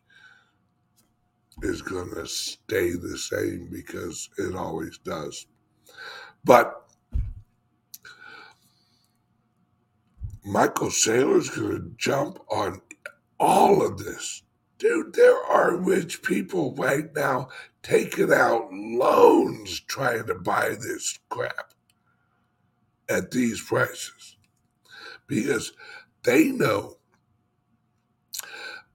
[1.62, 5.46] is going to stay the same because it always does.
[6.44, 6.88] But
[10.44, 12.80] Michael Saylor's going to jump on
[13.38, 14.42] all of this.
[14.78, 17.48] Dude, there are rich people right now
[17.82, 21.74] taking out loans trying to buy this crap
[23.08, 24.36] at these prices.
[25.26, 25.72] Because
[26.24, 26.96] they know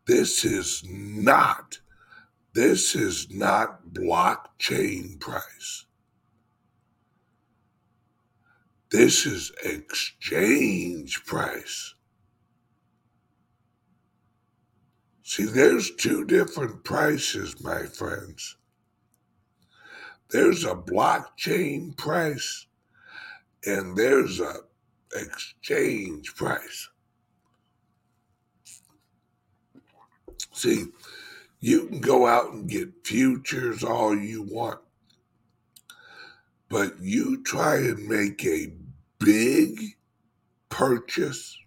[0.05, 1.79] this is not
[2.53, 5.85] this is not blockchain price.
[8.91, 11.95] This is exchange price.
[15.23, 18.55] See there's two different prices my friends.
[20.29, 22.67] There's a blockchain price
[23.65, 24.55] and there's a
[25.15, 26.89] exchange price.
[30.51, 30.85] See,
[31.59, 34.79] you can go out and get futures all you want,
[36.69, 38.73] but you try and make a
[39.19, 39.79] big
[40.69, 41.57] purchase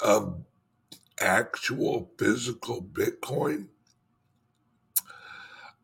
[0.00, 0.42] of
[1.20, 3.66] actual physical Bitcoin,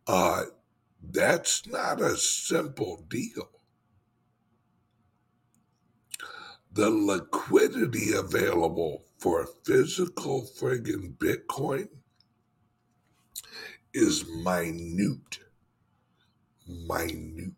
[0.06, 0.44] uh,
[1.02, 3.50] that's not a simple deal.
[6.74, 11.88] The liquidity available for physical friggin' Bitcoin
[13.92, 15.38] is minute.
[16.66, 17.52] Minute.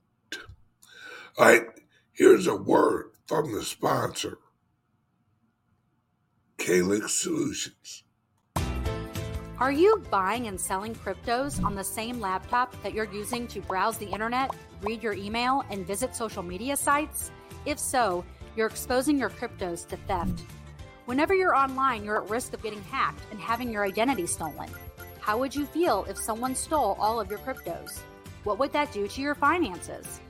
[1.39, 1.67] All right,
[2.13, 4.39] here's a word from the sponsor
[6.59, 8.05] Calyx Solutions.
[9.59, 13.97] Are you buying and selling cryptos on the same laptop that you're using to browse
[13.97, 17.31] the internet, read your email, and visit social media sites?
[17.65, 18.23] If so,
[18.57, 20.43] you're exposing your cryptos to theft.
[21.05, 24.71] Whenever you're online, you're at risk of getting hacked and having your identity stolen.
[25.21, 28.01] How would you feel if someone stole all of your cryptos?
[28.45, 30.21] What would that do to your finances?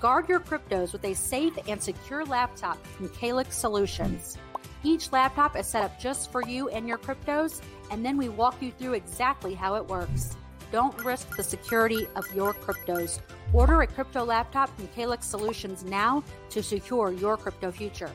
[0.00, 4.36] Guard your cryptos with a safe and secure laptop from Calyx Solutions.
[4.84, 7.60] Each laptop is set up just for you and your cryptos,
[7.90, 10.36] and then we walk you through exactly how it works.
[10.70, 13.20] Don't risk the security of your cryptos.
[13.52, 18.10] Order a crypto laptop from Calyx Solutions now to secure your crypto future.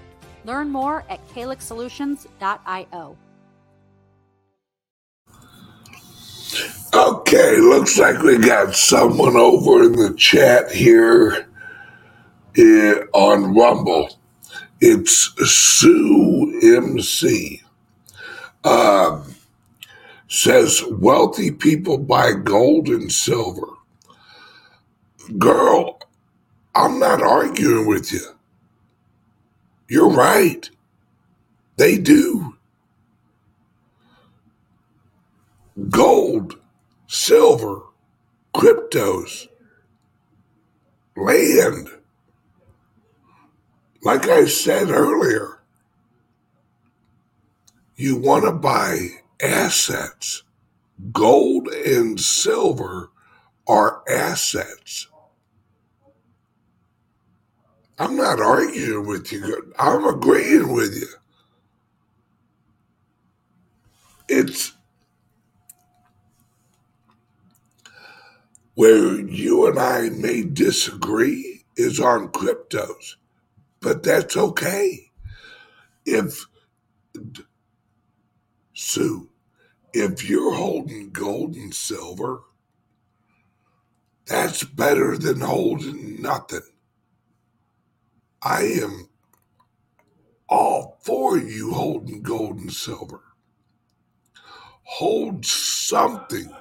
[0.46, 3.18] Learn more at calyxsolutions.io.
[6.94, 11.48] Okay, looks like we got someone over in the chat here
[12.56, 14.20] eh, on Rumble.
[14.80, 17.64] It's Sue MC.
[18.64, 19.33] Um,
[20.34, 23.68] says wealthy people buy gold and silver.
[25.38, 26.00] Girl,
[26.74, 28.26] I'm not arguing with you.
[29.88, 30.68] You're right.
[31.78, 32.58] They do.
[35.90, 36.56] Gold,
[37.06, 37.84] silver,
[38.56, 39.48] cryptos,
[41.16, 41.90] land.
[44.02, 45.60] Like I said earlier,
[47.96, 50.44] you want to buy assets.
[51.12, 53.10] Gold and silver
[53.68, 55.08] are assets.
[58.00, 59.74] I'm not arguing with you.
[59.78, 61.08] I'm agreeing with you.
[64.28, 64.74] It's
[68.76, 73.16] where you and I may disagree is on cryptos,
[73.80, 75.12] but that's okay.
[76.06, 76.46] If
[78.94, 79.28] Sue,
[79.92, 82.42] if you're holding gold and silver,
[84.28, 86.62] that's better than holding nothing.
[88.44, 89.10] I am
[90.48, 93.22] all for you holding gold and silver.
[94.84, 96.54] Hold something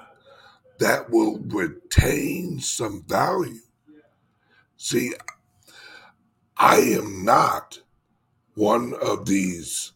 [0.78, 3.60] that will retain some value.
[4.78, 5.12] See,
[6.56, 7.80] I am not
[8.54, 9.92] one of these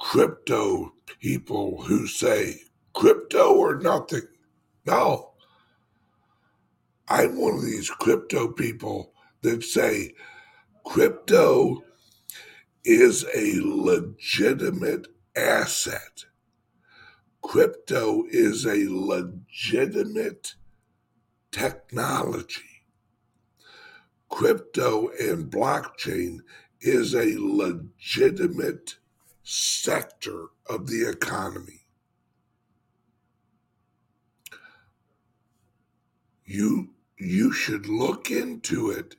[0.00, 2.62] crypto people who say
[2.94, 4.26] crypto or nothing.
[4.86, 5.34] No.
[7.06, 10.14] I'm one of these crypto people that say
[10.84, 11.84] crypto
[12.84, 16.24] is a legitimate asset.
[17.42, 20.54] Crypto is a legitimate
[21.52, 22.84] technology.
[24.30, 26.38] Crypto and blockchain
[26.80, 28.96] is a legitimate
[29.52, 31.80] sector of the economy.
[36.44, 39.16] You you should look into it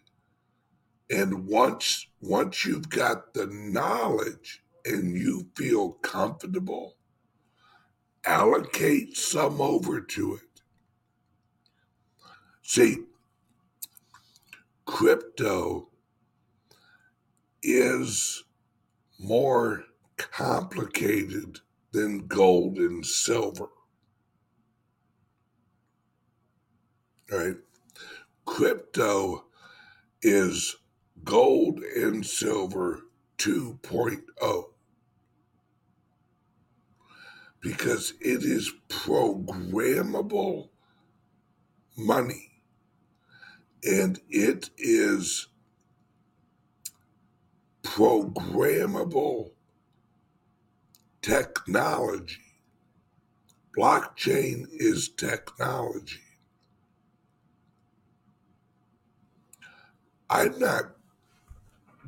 [1.10, 6.96] and once once you've got the knowledge and you feel comfortable
[8.26, 10.62] allocate some over to it
[12.62, 12.98] see
[14.86, 15.90] crypto
[17.62, 18.44] is
[19.20, 19.84] more
[20.32, 21.60] complicated
[21.92, 23.68] than gold and silver.
[27.32, 27.58] Right.
[28.46, 29.46] Crypto
[30.22, 30.76] is
[31.24, 33.02] gold and silver
[33.38, 34.66] 2.0
[37.62, 40.70] because it is programmable
[41.98, 42.52] money
[43.84, 45.48] and it is
[47.84, 49.52] programmable
[51.22, 52.42] technology.
[53.78, 56.20] Blockchain is technology.
[60.30, 60.96] I'm not,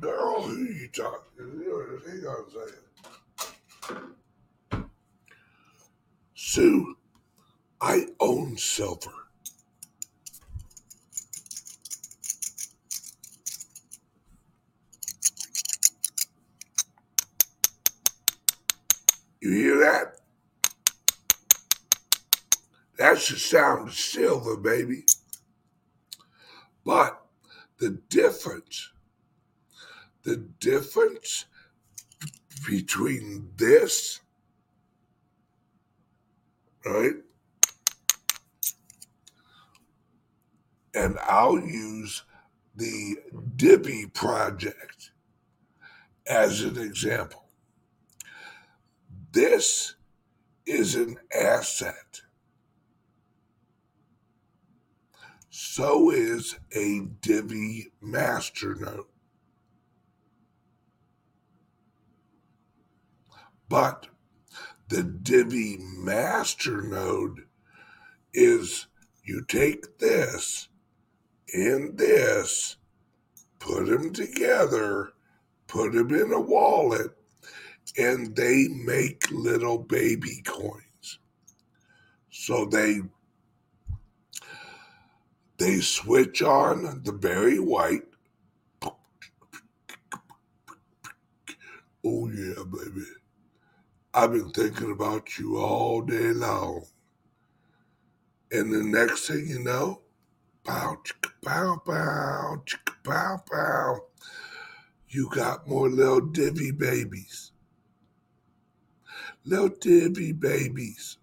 [0.00, 2.00] girl, who you talking to?
[2.06, 2.84] Hang on a second.
[6.34, 6.96] Sue,
[7.80, 9.23] I own silver.
[19.44, 20.20] You hear that?
[22.96, 25.04] That's the sound of silver, baby.
[26.82, 27.20] But
[27.78, 28.90] the difference
[30.22, 31.44] the difference
[32.66, 34.20] between this,
[36.86, 37.16] right?
[40.94, 42.22] And I'll use
[42.74, 43.16] the
[43.56, 45.10] Divi project
[46.26, 47.43] as an example.
[49.34, 49.96] This
[50.64, 52.22] is an asset.
[55.50, 59.06] So is a Divi master node.
[63.68, 64.06] But
[64.88, 67.40] the Divi master node
[68.32, 68.86] is
[69.24, 70.68] you take this
[71.52, 72.76] and this,
[73.58, 75.10] put them together,
[75.66, 77.16] put them in a wallet,
[77.98, 81.18] and they make little baby coins.
[82.30, 83.00] So they
[85.58, 88.02] they switch on the Barry White.
[92.06, 93.06] Oh yeah, baby.
[94.12, 96.84] I've been thinking about you all day long.
[98.52, 100.02] And the next thing you know,
[100.64, 104.00] pow, chicka, pow, pow, chicka, pow, pow,
[105.08, 107.52] you got more little Divi babies.
[109.46, 111.18] Little Divi babies.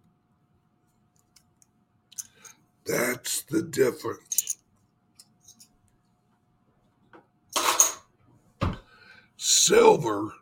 [2.85, 4.57] That's the difference.
[9.37, 10.33] Silver,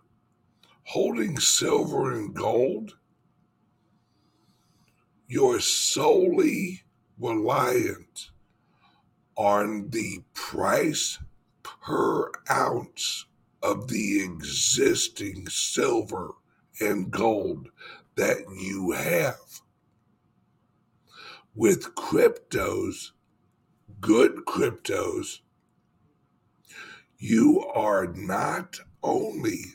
[0.83, 2.97] holding silver and gold,
[5.27, 6.81] you're solely
[7.17, 8.31] reliant
[9.37, 11.17] on the price
[11.63, 13.25] per ounce
[13.63, 16.31] of the existing silver
[16.79, 17.69] and gold
[18.15, 19.61] that you have.
[21.55, 23.11] With cryptos,
[23.99, 25.39] good cryptos,
[27.17, 29.73] you are not only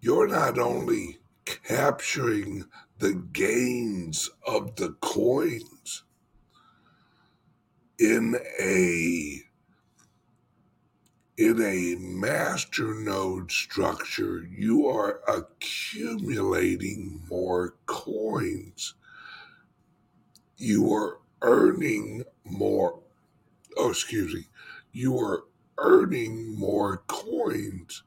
[0.00, 2.64] you're not only capturing
[2.98, 6.02] the gains of the coins
[7.98, 9.41] in a
[11.42, 18.94] in a master node structure, you are accumulating more coins.
[20.56, 23.00] You are earning more,
[23.76, 24.46] oh, excuse me,
[24.92, 25.42] you are
[25.78, 28.04] earning more coins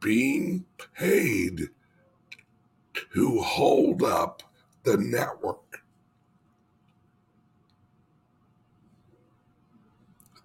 [0.00, 0.64] being
[0.96, 1.68] paid
[3.14, 4.42] to hold up
[4.82, 5.82] the network.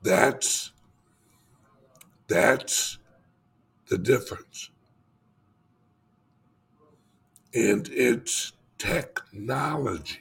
[0.03, 0.71] That's
[2.30, 2.99] that's
[3.89, 4.69] the difference.
[7.53, 10.19] And it's technology.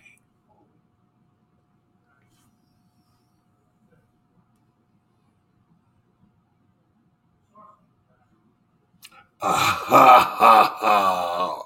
[9.41, 11.63] Ah, ha, ha, ha.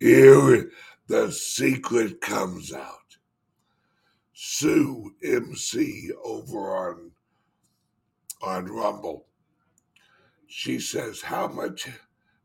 [0.00, 0.70] Here
[1.06, 3.16] the secret comes out.
[4.32, 7.10] Sue MC over on
[8.42, 9.26] on Rumble.
[10.52, 11.88] She says, How much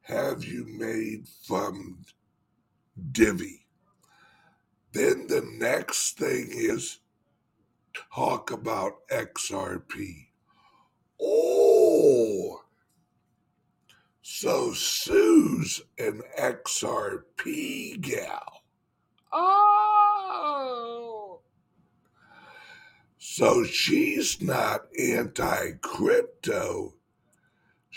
[0.01, 2.05] have you made from
[3.11, 3.65] Divi?
[4.93, 6.99] Then the next thing is
[8.13, 10.27] talk about XRP.
[11.19, 12.61] Oh,
[14.21, 18.61] so Sue's an XRP gal.
[19.33, 21.39] Oh.
[23.17, 26.93] So she's not anti crypto,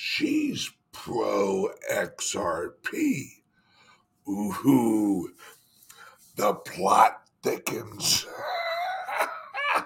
[0.00, 3.32] she's pro XRP.
[4.28, 5.32] Ooh,
[6.36, 8.24] the plot thickens.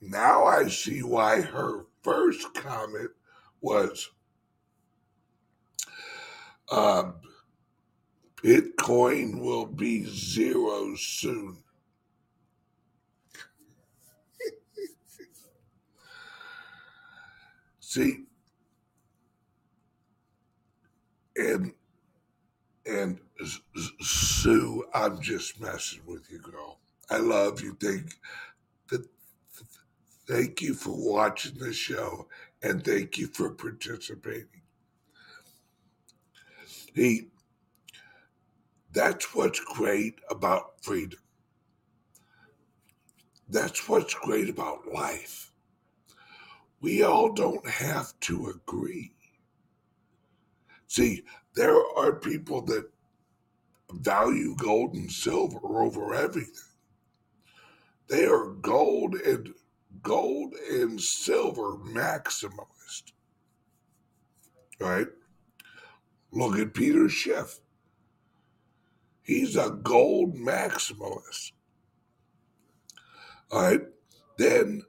[0.00, 3.10] now I see why her first comment
[3.60, 4.08] was
[6.72, 7.16] um,
[8.42, 11.58] Bitcoin will be zero soon.
[17.94, 18.24] See,
[21.36, 21.72] and
[22.84, 23.20] and
[24.00, 26.80] Sue, I'm just messing with you, girl.
[27.08, 27.76] I love you.
[27.80, 28.14] Thank,
[30.28, 32.26] thank you for watching the show,
[32.64, 34.62] and thank you for participating.
[36.96, 37.28] See,
[38.92, 41.20] that's what's great about freedom.
[43.48, 45.53] That's what's great about life.
[46.84, 49.14] We all don't have to agree.
[50.86, 51.22] See,
[51.54, 52.90] there are people that
[53.90, 56.74] value gold and silver over everything.
[58.08, 59.54] They are gold and
[60.02, 63.14] gold and silver maximalist.
[64.78, 65.08] Right?
[66.32, 67.60] Look at Peter Schiff.
[69.22, 71.52] He's a gold maximalist.
[73.50, 73.80] All right.
[74.36, 74.82] Then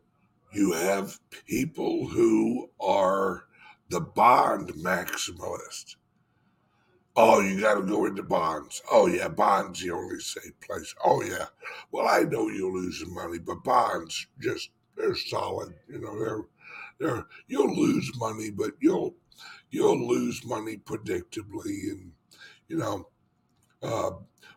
[0.56, 3.44] you have people who are
[3.90, 5.96] the bond maximalist.
[7.18, 8.82] Oh, you got to go into bonds.
[8.92, 10.94] Oh, yeah, bonds the only safe place.
[11.04, 11.46] Oh, yeah.
[11.92, 15.74] Well, I know you'll lose money, but bonds just they're solid.
[15.88, 16.42] You know, they're
[17.00, 19.16] they're you'll lose money, but you'll
[19.70, 22.12] you'll lose money predictably, and
[22.68, 23.10] you know,
[23.82, 24.12] uh,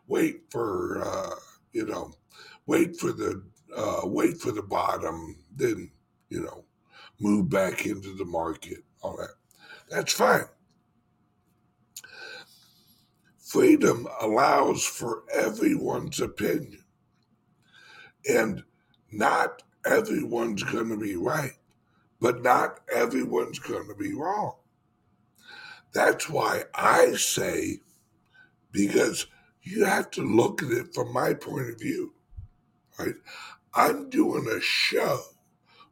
[0.07, 1.35] wait for uh,
[1.71, 2.13] you know,
[2.65, 3.43] wait for the
[3.75, 5.91] uh, wait for the bottom, then
[6.29, 6.63] you know,
[7.19, 8.83] move back into the market.
[9.01, 9.35] All that.
[9.89, 10.45] That's fine.
[13.39, 16.83] Freedom allows for everyone's opinion.
[18.29, 18.63] And
[19.11, 21.53] not everyone's going to be right,
[22.21, 24.55] but not everyone's going to be wrong.
[25.93, 27.79] That's why I say,
[28.71, 29.25] because
[29.63, 32.13] you have to look at it from my point of view,
[32.99, 33.15] right?
[33.73, 35.21] I'm doing a show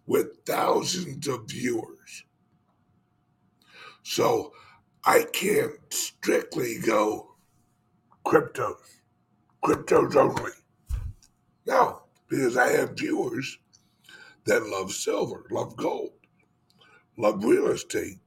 [0.07, 2.23] with thousands of viewers.
[4.03, 4.53] So
[5.05, 7.35] I can't strictly go
[8.25, 9.01] cryptos,
[9.63, 10.51] cryptos only.
[11.65, 13.57] No, because I have viewers
[14.45, 16.13] that love silver, love gold,
[17.17, 18.19] love real estate,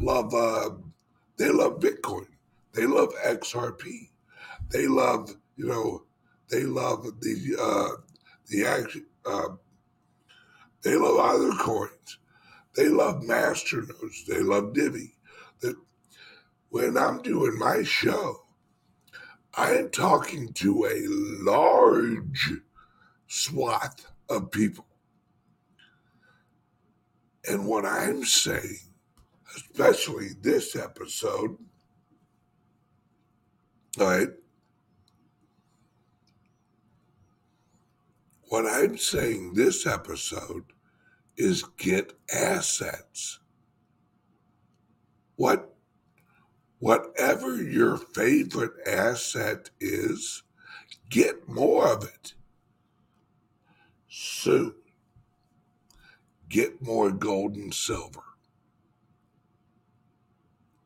[0.00, 0.70] love uh,
[1.36, 2.26] they love Bitcoin,
[2.72, 4.10] they love XRP,
[4.70, 6.02] they love you know
[6.48, 8.00] they love the uh,
[8.48, 9.48] the action uh,
[10.82, 12.18] they love other coins,
[12.74, 15.14] they love Masternodes, they love Divi.
[15.60, 15.76] That
[16.70, 18.44] when I'm doing my show,
[19.54, 21.02] I am talking to a
[21.44, 22.52] large
[23.26, 24.86] swath of people.
[27.48, 28.78] And what I'm saying,
[29.56, 31.56] especially this episode,
[33.98, 34.28] right,
[38.50, 40.64] what I'm saying this episode
[41.36, 43.38] is get assets.
[45.36, 45.72] What
[46.80, 50.42] whatever your favorite asset is,
[51.08, 52.34] get more of it
[54.08, 54.74] soon.
[56.48, 58.24] Get more gold and silver.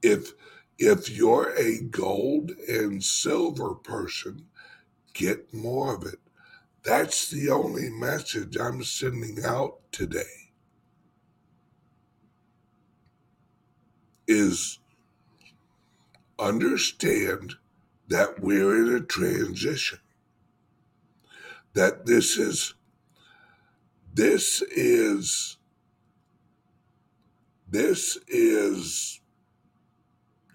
[0.02, 0.34] If
[0.78, 4.48] if you're a gold and silver person,
[5.14, 6.18] get more of it.
[6.84, 10.52] That's the only message I'm sending out today.
[14.28, 14.78] Is
[16.38, 17.54] understand
[18.08, 19.98] that we're in a transition.
[21.72, 22.74] That this is
[24.12, 25.56] this is
[27.68, 29.20] this is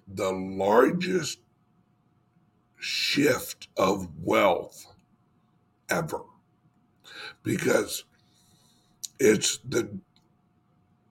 [0.07, 1.39] the largest
[2.79, 4.88] shift of wealth
[5.89, 6.21] ever
[7.43, 8.03] because
[9.19, 9.89] it's the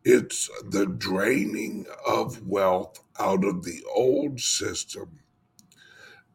[0.05, 5.19] it's the draining of wealth out of the old system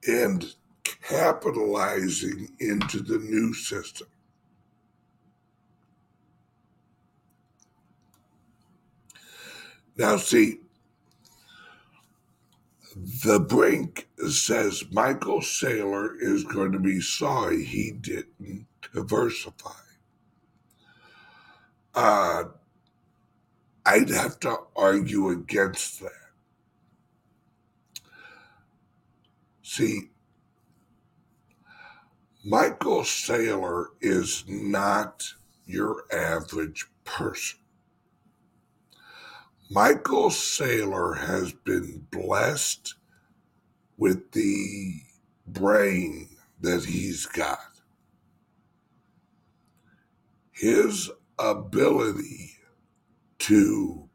[0.07, 4.07] and capitalizing into the new system.
[9.97, 10.59] Now, see,
[12.95, 19.71] the Brink says Michael Saylor is going to be sorry he didn't diversify.
[21.95, 22.43] Uh,
[23.85, 26.11] I'd have to argue against that.
[29.61, 30.11] See,
[32.45, 35.33] Michael Saylor is not
[35.65, 37.59] your average person.
[39.73, 42.93] Michael Saylor has been blessed
[43.97, 45.01] with the
[45.47, 46.29] brain
[46.61, 47.57] that he's got.
[50.51, 51.09] His
[51.39, 52.51] ability
[53.39, 54.07] to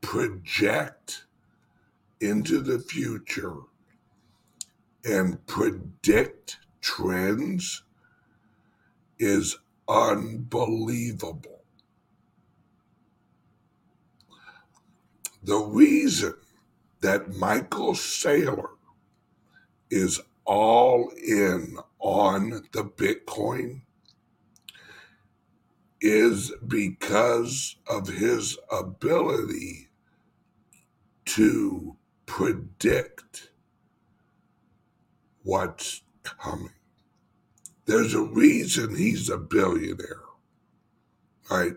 [0.00, 1.24] project
[2.20, 3.56] into the future
[5.04, 7.82] and predict trends
[9.18, 9.58] is
[9.88, 11.61] unbelievable.
[15.42, 16.34] The reason
[17.02, 18.70] that Michael Saylor
[19.90, 23.82] is all in on the Bitcoin
[26.00, 29.88] is because of his ability
[31.26, 33.50] to predict
[35.44, 36.72] what's coming.
[37.86, 40.22] There's a reason he's a billionaire.
[41.50, 41.74] right?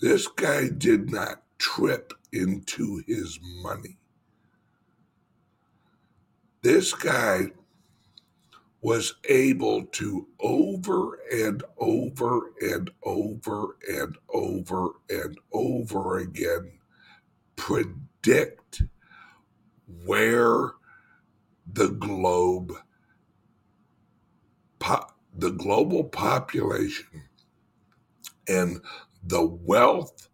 [0.00, 3.98] This guy did not trip into his money.
[6.62, 7.52] This guy
[8.82, 16.72] was able to over and over and over and over and over again
[17.54, 18.82] predict
[20.04, 20.72] where
[21.72, 22.72] the globe
[24.80, 25.06] po-
[25.38, 27.22] the global population
[28.48, 28.80] and
[29.22, 30.28] the wealth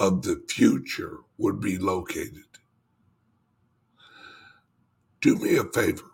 [0.00, 2.44] of the future would be located.
[5.20, 6.10] Do me a favor.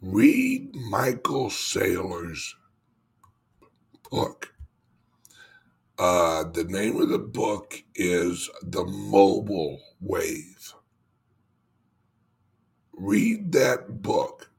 [0.00, 2.56] Read Michael Saylor's
[4.10, 4.54] book.
[5.98, 10.74] Uh, the name of the book is The Mobile Wave.
[12.92, 14.50] Read that book,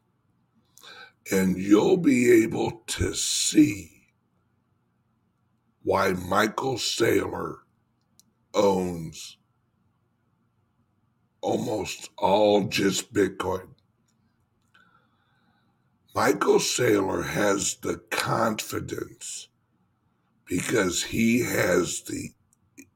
[1.31, 3.98] and you'll be able to see
[5.89, 7.61] why Michael Saylor
[8.53, 9.37] owns
[11.41, 13.69] almost all just Bitcoin.
[16.13, 19.47] Michael Saylor has the confidence
[20.45, 22.33] because he has the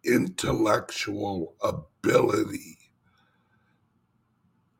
[0.03, 2.77] intellectual ability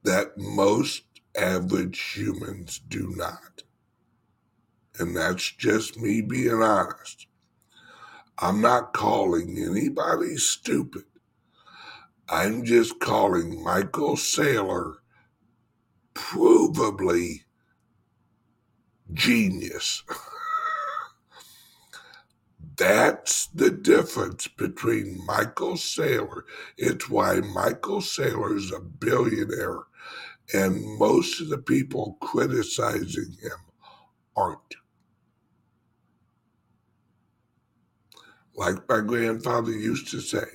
[0.04, 1.02] that most
[1.36, 3.64] average humans do not.
[5.00, 7.26] And that's just me being honest.
[8.40, 11.04] I'm not calling anybody stupid.
[12.30, 14.96] I'm just calling Michael Saylor
[16.16, 17.42] provably
[19.14, 20.04] genius.
[22.78, 26.44] That's the difference between Michael Saylor.
[26.78, 29.84] It's why Michael Saylor is a billionaire
[30.54, 33.60] and most of the people criticizing him
[34.36, 34.60] aren't.
[38.56, 40.46] Like my grandfather used to say,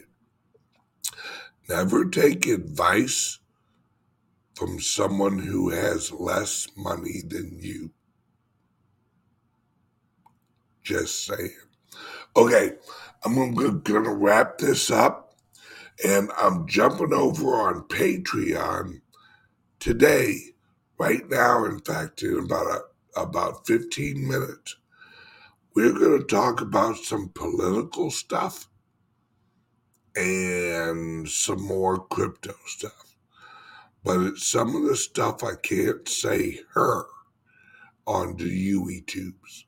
[1.69, 3.39] never take advice
[4.55, 7.91] from someone who has less money than you.
[10.83, 11.57] Just saying.
[12.37, 12.73] Okay,
[13.25, 13.35] I'm
[14.05, 15.35] to wrap this up
[16.05, 19.01] and I'm jumping over on Patreon
[19.81, 20.39] today,
[20.99, 22.67] right now, in fact, in about
[23.17, 24.77] a, about 15 minutes.
[25.79, 28.69] We're going to talk about some political stuff
[30.17, 33.15] and some more crypto stuff.
[34.03, 37.05] But it's some of the stuff I can't say her
[38.09, 39.67] on the YouTubes.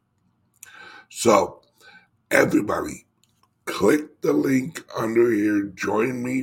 [1.11, 1.63] So,
[2.33, 3.07] everybody,
[3.65, 6.43] click the link under here, join me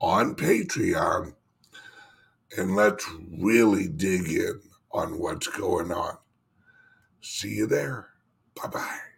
[0.00, 1.34] on Patreon,
[2.56, 4.60] and let's really dig in
[4.92, 6.16] on what's going on.
[7.20, 8.09] See you there.
[8.60, 9.09] Apa.